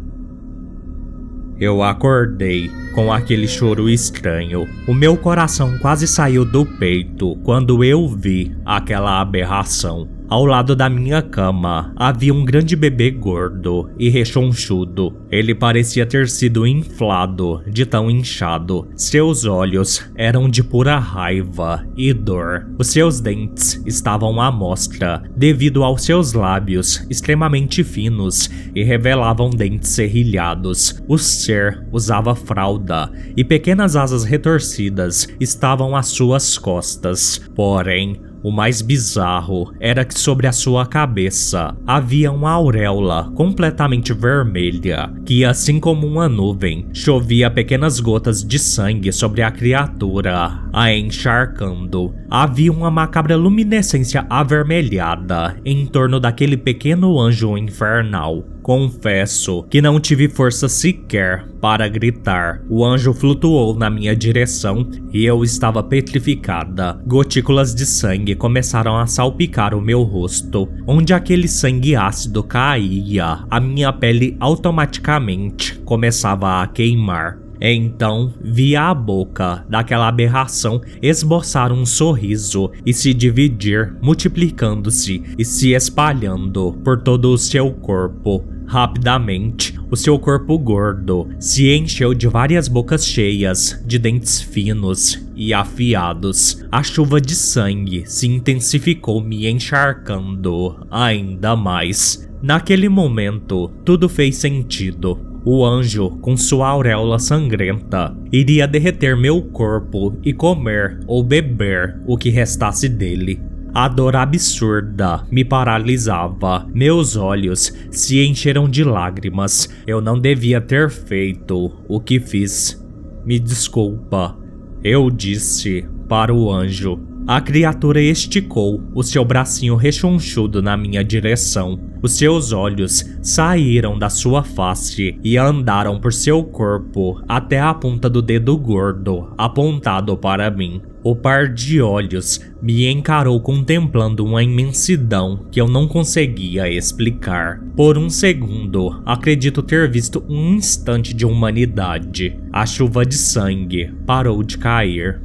Eu 1.59 1.83
acordei 1.83 2.71
com 2.95 3.13
aquele 3.13 3.47
choro 3.47 3.89
estranho. 3.89 4.67
O 4.89 4.95
meu 4.95 5.17
coração 5.17 5.79
quase 5.79 6.09
saiu 6.09 6.45
do 6.45 6.65
peito 6.65 7.37
quando 7.45 7.85
eu 7.85 8.09
vi 8.09 8.57
aquela 8.65 9.21
aberração. 9.21 10.09
Ao 10.31 10.47
lado 10.47 10.77
da 10.77 10.89
minha 10.89 11.21
cama 11.21 11.93
havia 11.97 12.33
um 12.33 12.45
grande 12.45 12.77
bebê 12.77 13.11
gordo 13.11 13.91
e 13.99 14.09
rechonchudo. 14.09 15.13
Ele 15.29 15.57
parecia 15.57 16.07
ter 16.07 16.29
sido 16.29 16.65
inflado 16.65 17.61
de 17.67 17.85
tão 17.85 18.09
inchado. 18.09 18.87
Seus 18.95 19.45
olhos 19.45 20.09
eram 20.15 20.49
de 20.49 20.63
pura 20.63 21.01
raiva 21.01 21.85
e 21.97 22.13
dor. 22.13 22.71
Os 22.79 22.87
seus 22.87 23.19
dentes 23.21 23.83
estavam 23.85 24.41
à 24.41 24.53
mostra 24.53 25.21
devido 25.37 25.83
aos 25.83 26.05
seus 26.05 26.33
lábios 26.33 27.05
extremamente 27.11 27.83
finos 27.83 28.49
e 28.73 28.85
revelavam 28.85 29.51
dentes 29.51 29.91
serrilhados. 29.91 31.03
O 31.09 31.19
ser 31.19 31.85
usava 31.91 32.37
fralda 32.37 33.11
e 33.37 33.43
pequenas 33.43 33.97
asas 33.97 34.23
retorcidas 34.23 35.27
estavam 35.41 35.97
às 35.97 36.07
suas 36.07 36.57
costas. 36.57 37.41
Porém, 37.53 38.30
o 38.43 38.51
mais 38.51 38.81
bizarro 38.83 39.73
era 39.79 40.05
que 40.05 40.19
sobre 40.19 40.47
a 40.47 40.53
sua 40.53 40.87
cabeça 40.87 41.77
havia 41.87 42.33
uma 42.33 42.51
auréola 42.51 43.31
completamente 43.35 44.13
vermelha, 44.13 45.13
que 45.25 45.45
assim 45.45 45.79
como 45.79 46.07
uma 46.07 46.29
nuvem, 46.29 46.87
chovia 46.93 47.51
pequenas 47.51 48.01
gotas 48.01 48.43
de 48.43 48.59
sangue 48.59 49.13
sobre 49.13 49.43
a 49.43 49.51
criatura, 49.51 50.63
a 50.73 50.93
encharcando. 50.93 52.15
Havia 52.31 52.73
uma 52.73 52.91
macabra 52.91 53.37
luminescência 53.37 54.27
avermelhada 54.31 55.57
em 55.65 55.87
torno 55.87 56.21
daquele 56.21 56.57
pequeno 56.57 57.19
anjo 57.21 57.59
infernal. 57.59 58.45
Confesso 58.71 59.65
que 59.69 59.83
não 59.83 59.99
tive 59.99 60.29
força 60.29 60.69
sequer 60.69 61.45
para 61.61 61.89
gritar. 61.89 62.63
O 62.69 62.85
anjo 62.85 63.13
flutuou 63.13 63.75
na 63.75 63.91
minha 63.91 64.15
direção 64.15 64.89
e 65.13 65.25
eu 65.25 65.43
estava 65.43 65.83
petrificada. 65.83 66.97
Gotículas 67.05 67.75
de 67.75 67.85
sangue 67.85 68.37
começaram 68.37 68.97
a 68.97 69.09
salpicar 69.09 69.75
o 69.75 69.81
meu 69.81 70.05
rosto. 70.05 70.69
Onde 70.87 71.13
aquele 71.13 71.49
sangue 71.49 71.97
ácido 71.97 72.45
caía, 72.45 73.45
a 73.51 73.59
minha 73.59 73.93
pele 73.93 74.37
automaticamente 74.39 75.81
começava 75.81 76.63
a 76.63 76.69
queimar. 76.69 77.41
Então 77.61 78.33
via 78.41 78.85
a 78.85 78.95
boca 78.95 79.67
daquela 79.69 80.09
aberração 80.09 80.81
esboçar 81.03 81.73
um 81.73 81.85
sorriso 81.85 82.71
e 82.87 82.95
se 82.95 83.13
dividir, 83.13 83.95
multiplicando-se 84.01 85.23
e 85.37 85.45
se 85.45 85.73
espalhando 85.73 86.79
por 86.83 87.03
todo 87.03 87.33
o 87.33 87.37
seu 87.37 87.71
corpo 87.73 88.45
Rapidamente, 88.71 89.75
o 89.91 89.97
seu 89.97 90.17
corpo 90.17 90.57
gordo 90.57 91.29
se 91.41 91.69
encheu 91.73 92.15
de 92.15 92.29
várias 92.29 92.69
bocas 92.69 93.05
cheias 93.05 93.83
de 93.85 93.99
dentes 93.99 94.41
finos 94.41 95.21
e 95.35 95.53
afiados. 95.53 96.65
A 96.71 96.81
chuva 96.81 97.21
de 97.21 97.35
sangue 97.35 98.05
se 98.07 98.29
intensificou, 98.29 99.21
me 99.21 99.49
encharcando 99.49 100.87
ainda 100.89 101.57
mais. 101.57 102.31
Naquele 102.41 102.89
momento, 102.89 103.73
tudo 103.85 104.09
fez 104.09 104.37
sentido. 104.37 105.19
O 105.45 105.67
anjo, 105.67 106.11
com 106.21 106.37
sua 106.37 106.69
auréola 106.69 107.19
sangrenta, 107.19 108.17
iria 108.31 108.69
derreter 108.69 109.17
meu 109.17 109.43
corpo 109.43 110.17
e 110.23 110.33
comer 110.33 111.01
ou 111.09 111.25
beber 111.25 112.01
o 112.07 112.17
que 112.17 112.31
restasse 112.31 112.89
dele. 112.89 113.50
A 113.73 113.87
dor 113.87 114.17
absurda 114.17 115.25
me 115.31 115.45
paralisava. 115.45 116.67
Meus 116.75 117.17
olhos 117.17 117.73
se 117.91 118.21
encheram 118.27 118.69
de 118.69 118.83
lágrimas. 118.83 119.69
Eu 119.87 120.01
não 120.01 120.19
devia 120.19 120.61
ter 120.61 120.91
feito 120.91 121.71
o 121.89 122.01
que 122.01 122.19
fiz. 122.19 122.85
Me 123.25 123.39
desculpa, 123.39 124.37
eu 124.83 125.09
disse 125.09 125.87
para 126.09 126.35
o 126.35 126.51
anjo. 126.51 126.99
A 127.29 127.41
criatura 127.41 128.01
esticou 128.01 128.83
o 128.93 129.05
seu 129.05 129.25
bracinho 129.25 129.77
rechonchudo 129.77 130.61
na 130.61 130.77
minha 130.77 131.05
direção. 131.05 131.79
Os 132.03 132.17
seus 132.17 132.51
olhos 132.51 133.05
saíram 133.23 133.97
da 133.97 134.09
sua 134.09 134.43
face 134.43 135.17
e 135.23 135.37
andaram 135.39 136.01
por 136.01 136.13
seu 136.13 136.43
corpo 136.43 137.23
até 137.29 137.61
a 137.61 137.73
ponta 137.73 138.11
do 138.11 138.21
dedo 138.21 138.57
gordo 138.59 139.33
apontado 139.39 140.17
para 140.17 140.51
mim. 140.51 140.83
O 141.03 141.17
par 141.17 141.49
de 141.49 141.81
olhos 141.81 142.41
me 142.61 142.87
encarou 142.87 143.41
contemplando 143.41 144.23
uma 144.23 144.43
imensidão 144.43 145.47
que 145.51 145.59
eu 145.59 145.67
não 145.67 145.89
conseguia 145.89 146.69
explicar. 146.69 147.59
Por 147.75 147.97
um 147.97 148.11
segundo, 148.11 149.03
acredito 149.07 149.63
ter 149.63 149.91
visto 149.91 150.23
um 150.29 150.57
instante 150.57 151.15
de 151.15 151.25
humanidade. 151.25 152.39
A 152.53 152.67
chuva 152.67 153.07
de 153.07 153.15
sangue 153.15 153.91
parou 154.05 154.43
de 154.43 154.59
cair. 154.59 155.23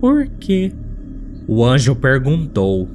Por 0.00 0.26
quê? 0.40 0.72
O 1.46 1.62
anjo 1.62 1.94
perguntou. 1.94 2.88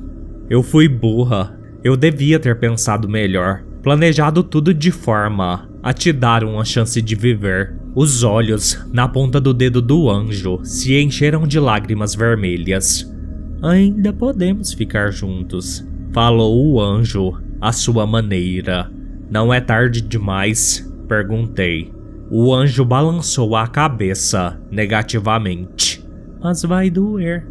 Eu 0.50 0.64
fui 0.64 0.88
burra. 0.88 1.60
Eu 1.84 1.96
devia 1.96 2.40
ter 2.40 2.58
pensado 2.60 3.08
melhor, 3.08 3.64
planejado 3.84 4.42
tudo 4.42 4.74
de 4.74 4.90
forma 4.90 5.70
a 5.84 5.94
te 5.94 6.12
dar 6.12 6.44
uma 6.44 6.66
chance 6.66 7.00
de 7.02 7.16
viver. 7.16 7.76
Os 8.02 8.24
olhos 8.24 8.82
na 8.94 9.10
ponta 9.10 9.42
do 9.42 9.54
dedo 9.54 9.82
do 9.82 10.10
anjo 10.10 10.62
se 10.64 10.98
encheram 10.98 11.46
de 11.46 11.60
lágrimas 11.60 12.16
vermelhas. 12.16 13.14
Ainda 13.62 14.14
podemos 14.14 14.72
ficar 14.72 15.12
juntos, 15.12 15.86
falou 16.14 16.66
o 16.66 16.82
anjo 16.82 17.38
à 17.60 17.74
sua 17.74 18.08
maneira. 18.08 18.90
Não 19.30 19.54
é 19.54 19.60
tarde 19.60 20.00
demais? 20.00 20.90
perguntei. 21.10 21.92
O 22.32 22.56
anjo 22.56 22.86
balançou 22.86 23.54
a 23.54 23.68
cabeça 23.68 24.58
negativamente. 24.72 26.02
Mas 26.42 26.62
vai 26.62 26.90
doer. 26.90 27.46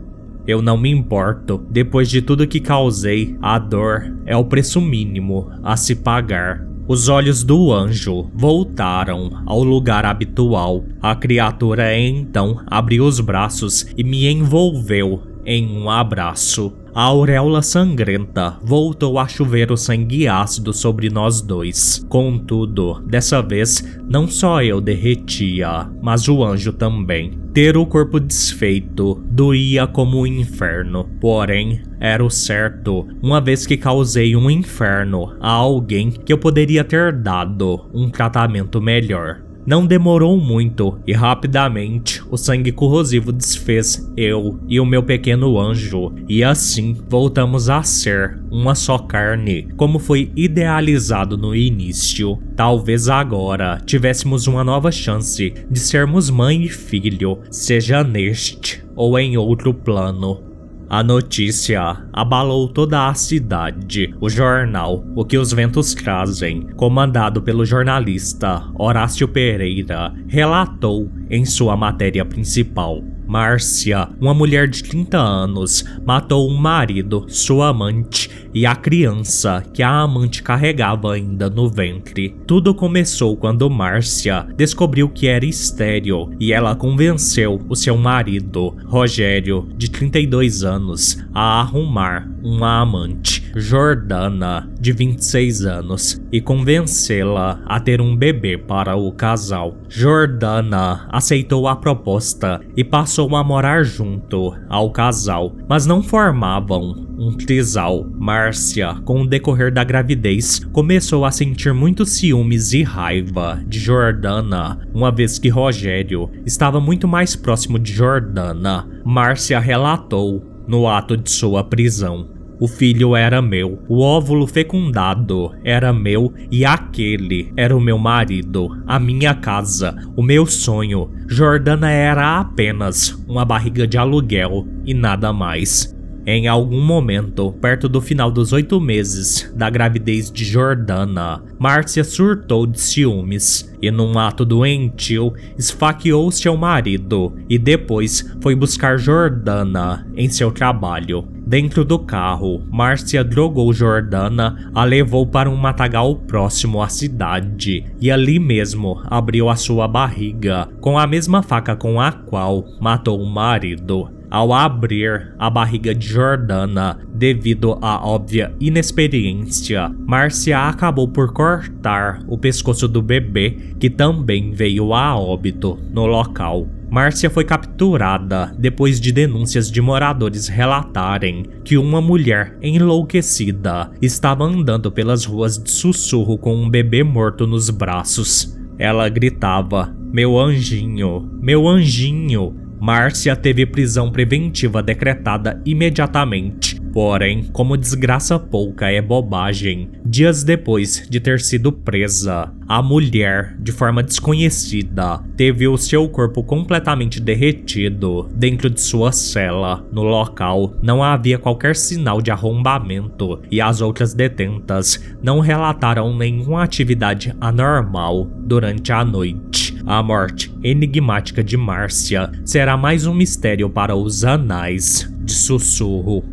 Eu 0.47 0.63
não 0.63 0.79
me 0.79 0.89
importo. 0.89 1.63
Depois 1.71 2.09
de 2.09 2.23
tudo 2.23 2.47
que 2.47 2.59
causei, 2.59 3.37
a 3.43 3.59
dor 3.59 4.17
é 4.25 4.35
o 4.35 4.47
preço 4.47 4.81
mínimo 4.81 5.51
a 5.63 5.77
se 5.77 5.95
pagar. 5.95 6.67
Os 6.89 7.11
olhos 7.11 7.45
do 7.45 7.71
anjo 7.71 8.31
voltaram 8.35 9.43
ao 9.45 9.63
lugar 9.63 10.07
habitual. 10.07 10.83
A 11.03 11.15
criatura 11.15 11.95
então 11.99 12.63
abriu 12.67 13.05
os 13.05 13.21
braços 13.21 13.87
e 13.95 14.03
me 14.03 14.27
envolveu 14.27 15.23
em 15.45 15.71
um 15.71 15.91
abraço. 15.91 16.73
A 16.95 17.03
auréola 17.03 17.61
sangrenta 17.61 18.57
voltou 18.63 19.19
a 19.19 19.29
chover 19.29 19.71
o 19.71 19.77
sangue 19.77 20.27
ácido 20.27 20.73
sobre 20.73 21.11
nós 21.11 21.43
dois. 21.43 22.03
Contudo, 22.09 23.03
dessa 23.07 23.43
vez, 23.43 23.85
não 24.09 24.27
só 24.27 24.63
eu 24.63 24.81
derretia, 24.81 25.91
mas 26.01 26.27
o 26.27 26.43
anjo 26.43 26.73
também. 26.73 27.39
Ter 27.59 27.77
o 27.77 27.85
corpo 27.85 28.21
desfeito 28.21 29.21
doía 29.29 29.85
como 29.85 30.21
um 30.21 30.27
inferno, 30.29 31.11
porém, 31.21 31.83
era 31.99 32.25
o 32.25 32.31
certo, 32.31 33.05
uma 33.21 33.41
vez 33.41 33.67
que 33.67 33.77
causei 33.77 34.37
um 34.37 34.49
inferno 34.49 35.37
a 35.41 35.51
alguém 35.51 36.09
que 36.09 36.33
eu 36.33 36.39
poderia 36.39 36.85
ter 36.85 37.13
dado 37.13 37.91
um 37.93 38.11
tratamento 38.11 38.81
melhor. 38.81 39.48
Não 39.69 39.87
demorou 39.87 40.39
muito 40.39 40.99
e 41.07 41.13
rapidamente 41.13 42.23
o 42.31 42.39
sangue 42.39 42.73
corrosivo 42.73 43.31
desfez 43.31 44.11
eu 44.17 44.59
e 44.67 44.81
o 44.81 44.87
meu 44.87 45.03
pequeno 45.03 45.61
anjo, 45.61 46.15
e 46.27 46.43
assim 46.43 46.97
voltamos 47.07 47.69
a 47.69 47.83
ser 47.83 48.41
uma 48.51 48.75
só 48.75 48.97
carne, 48.97 49.69
como 49.77 49.99
foi 49.99 50.33
idealizado 50.35 51.37
no 51.37 51.55
início. 51.55 52.39
Talvez 52.57 53.11
agora 53.11 53.79
tivéssemos 53.85 54.47
uma 54.47 54.65
nova 54.65 54.91
chance 54.91 55.53
de 55.71 55.79
sermos 55.79 56.31
mãe 56.31 56.63
e 56.63 56.69
filho, 56.71 57.41
seja 57.51 58.03
neste 58.03 58.83
ou 58.97 59.19
em 59.19 59.37
outro 59.37 59.75
plano. 59.75 60.48
A 60.91 61.03
notícia 61.03 62.03
abalou 62.11 62.67
toda 62.67 63.09
a 63.09 63.15
cidade. 63.15 64.15
O 64.19 64.31
jornal 64.31 65.05
O 65.15 65.23
que 65.23 65.37
os 65.37 65.53
Ventos 65.53 65.93
Trazem, 65.93 66.63
comandado 66.77 67.43
pelo 67.43 67.67
jornalista 67.67 68.65
Horácio 68.75 69.29
Pereira, 69.29 70.15
relatou 70.27 71.11
em 71.29 71.45
sua 71.45 71.77
matéria 71.77 72.25
principal 72.25 73.05
Márcia, 73.29 74.09
uma 74.19 74.33
mulher 74.33 74.67
de 74.67 74.83
30 74.83 75.19
anos, 75.19 75.85
matou 76.03 76.49
o 76.49 76.57
marido, 76.57 77.27
sua 77.29 77.69
amante 77.69 78.31
e 78.55 78.65
a 78.65 78.75
criança 78.75 79.63
que 79.75 79.83
a 79.83 80.01
amante 80.01 80.43
carregava 80.43 81.13
ainda 81.13 81.51
no 81.51 81.69
ventre. 81.69 82.35
Tudo 82.47 82.75
começou 82.75 83.37
quando 83.37 83.69
Márcia 83.69 84.47
descobriu 84.57 85.11
que 85.11 85.29
era 85.29 85.45
estéril 85.45 86.31
e 86.41 86.55
ela 86.55 86.75
convenceu 86.75 87.61
o 87.69 87.77
seu 87.77 87.99
marido, 87.99 88.75
Rogério, 88.87 89.69
de 89.77 89.91
32 89.91 90.65
anos, 90.65 91.23
a 91.35 91.61
arrumar 91.61 92.27
uma 92.43 92.81
amante, 92.81 93.45
Jordana, 93.55 94.71
de 94.81 94.93
26 94.93 95.65
anos, 95.65 96.21
e 96.31 96.41
convencê-la 96.41 97.61
a 97.67 97.81
ter 97.81 98.01
um 98.01 98.17
bebê 98.17 98.57
para 98.57 98.97
o 98.97 99.13
casal. 99.13 99.77
Jordana 99.89 101.09
aceitou 101.11 101.67
a 101.67 101.77
proposta 101.77 102.61
e 102.77 102.85
passou 102.85 103.35
a 103.37 103.43
morar 103.43 103.83
junto 103.83 104.55
ao 104.69 104.91
casal, 104.91 105.55
mas 105.69 105.87
não 105.87 106.03
formavam 106.03 107.09
um 107.19 107.33
trisal. 107.33 108.07
Márcia, 108.17 108.95
com 109.05 109.23
o 109.23 109.27
decorrer 109.27 109.73
da 109.73 109.83
gravidez, 109.83 110.61
começou 110.73 111.25
a 111.25 111.31
sentir 111.31 111.75
muitos 111.75 112.13
ciúmes 112.13 112.73
e 112.73 112.83
raiva 112.83 113.61
de 113.67 113.79
Jordana, 113.79 114.79
uma 114.95 115.11
vez 115.11 115.39
que 115.39 115.49
Rogério 115.49 116.31
estava 116.47 116.81
muito 116.81 117.09
mais 117.09 117.35
próximo 117.35 117.79
de 117.79 117.93
Jordana. 117.93 118.89
Márcia 119.05 119.59
relatou 119.59 120.45
no 120.67 120.87
ato 120.87 121.17
de 121.17 121.31
sua 121.31 121.65
prisão. 121.65 122.29
O 122.61 122.67
filho 122.67 123.15
era 123.15 123.41
meu, 123.41 123.79
o 123.89 124.01
óvulo 124.01 124.45
fecundado 124.45 125.53
era 125.63 125.93
meu 125.93 126.33
e 126.51 126.65
aquele 126.65 127.53
era 127.57 127.77
o 127.77 127.81
meu 127.81 127.99
marido, 127.99 128.69
a 128.85 128.99
minha 128.99 129.33
casa, 129.33 129.95
o 130.17 130.23
meu 130.23 130.45
sonho. 130.45 131.09
Jordana 131.29 131.89
era 131.91 132.41
apenas 132.41 133.11
uma 133.29 133.45
barriga 133.45 133.87
de 133.87 133.97
aluguel 133.97 134.67
e 134.85 134.93
nada 134.93 135.33
mais. 135.33 135.97
Em 136.27 136.47
algum 136.47 136.83
momento, 136.83 137.53
perto 137.53 137.89
do 137.89 138.03
final 138.03 138.31
dos 138.31 138.53
oito 138.53 138.81
meses 138.81 139.51
da 139.57 139.71
gravidez 139.71 140.31
de 140.31 140.45
Jordana, 140.45 141.43
Márcia 141.59 142.05
surtou 142.05 142.67
de 142.67 142.81
ciúmes 142.81 143.73
e, 143.81 143.91
num 143.91 144.19
ato 144.19 144.45
doentio, 144.45 145.33
esfaqueou 145.57 146.31
seu 146.31 146.55
marido 146.55 147.35
e 147.49 147.57
depois 147.57 148.31
foi 148.43 148.55
buscar 148.55 148.99
Jordana 148.99 150.07
em 150.17 150.29
seu 150.29 150.51
trabalho. 150.51 151.38
Dentro 151.49 151.83
do 151.83 151.99
carro, 151.99 152.63
Márcia 152.71 153.25
drogou 153.25 153.73
Jordana, 153.73 154.71
a 154.75 154.85
levou 154.85 155.27
para 155.27 155.49
um 155.49 155.57
matagal 155.57 156.15
próximo 156.15 156.83
à 156.83 156.91
cidade 156.91 157.87
e 157.99 158.11
ali 158.11 158.39
mesmo 158.39 159.01
abriu 159.07 159.49
a 159.49 159.57
sua 159.57 159.89
barriga 159.89 160.69
com 160.79 160.99
a 160.99 161.07
mesma 161.07 161.43
faca 161.43 161.75
com 161.75 161.99
a 161.99 162.13
qual 162.13 162.67
matou 162.79 163.19
o 163.19 163.27
marido. 163.27 164.18
Ao 164.31 164.53
abrir 164.53 165.35
a 165.39 165.49
barriga 165.49 165.95
de 165.95 166.07
Jordana, 166.07 166.99
devido 167.15 167.79
à 167.81 168.07
óbvia 168.07 168.55
inexperiência, 168.61 169.91
Márcia 170.07 170.69
acabou 170.69 171.09
por 171.09 171.33
cortar 171.33 172.23
o 172.29 172.37
pescoço 172.37 172.87
do 172.87 173.01
bebê, 173.01 173.57
que 173.81 173.89
também 173.89 174.51
veio 174.51 174.93
a 174.93 175.19
óbito 175.19 175.79
no 175.91 176.05
local. 176.05 176.69
Márcia 176.91 177.31
foi 177.31 177.45
capturada 177.45 178.55
depois 178.59 179.01
de 179.01 179.13
denúncias 179.13 179.71
de 179.71 179.81
moradores 179.81 180.49
relatarem 180.49 181.45
que 181.65 181.79
uma 181.79 182.01
mulher 182.01 182.57
enlouquecida 182.63 183.91
estava 184.01 184.45
andando 184.45 184.93
pelas 184.93 185.25
ruas 185.25 185.59
de 185.59 185.71
sussurro 185.71 186.37
com 186.37 186.55
um 186.55 186.69
bebê 186.69 187.03
morto 187.03 187.47
nos 187.47 187.71
braços. 187.71 188.59
Ela 188.79 189.09
gritava: 189.09 189.95
Meu 190.13 190.39
anjinho, 190.39 191.31
meu 191.41 191.69
anjinho, 191.69 192.68
Márcia 192.81 193.35
teve 193.35 193.67
prisão 193.67 194.11
preventiva 194.11 194.83
decretada 194.83 195.61
imediatamente. 195.65 196.79
Porém, 196.93 197.45
como 197.53 197.77
desgraça 197.77 198.39
pouca 198.39 198.91
é 198.91 199.01
bobagem, 199.01 199.91
dias 200.05 200.43
depois 200.43 201.07
de 201.09 201.21
ter 201.21 201.41
sido 201.41 201.71
presa, 201.71 202.53
a 202.67 202.83
mulher, 202.83 203.57
de 203.59 203.73
forma 203.73 204.03
desconhecida, 204.03 205.23
teve 205.37 205.67
o 205.67 205.77
seu 205.77 206.09
corpo 206.09 206.43
completamente 206.43 207.21
derretido 207.21 208.29
dentro 208.35 208.69
de 208.69 208.81
sua 208.81 209.13
cela. 209.13 209.87
No 209.93 210.03
local, 210.03 210.75
não 210.83 211.03
havia 211.03 211.39
qualquer 211.39 211.77
sinal 211.77 212.21
de 212.21 212.31
arrombamento 212.31 213.41
e 213.51 213.61
as 213.61 213.81
outras 213.81 214.13
detentas 214.13 215.01
não 215.23 215.41
relataram 215.41 216.17
nenhuma 216.17 216.63
atividade 216.63 217.35
anormal 217.41 218.25
durante 218.41 218.93
a 218.93 219.05
noite. 219.05 219.79
A 219.87 220.03
morte 220.03 220.48
enigmática 220.63 221.43
de 221.43 221.57
Márcia 221.57 222.31
será 222.45 222.77
mais 222.77 223.07
um 223.07 223.15
mistério 223.15 223.69
para 223.71 223.95
os 223.95 224.25
anais 224.25 225.11
de 225.21 225.33
sussurro. 225.33 226.25